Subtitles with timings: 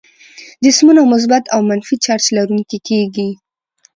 [0.63, 3.29] جسمونه مثبت او منفي چارج لرونکي کیږي.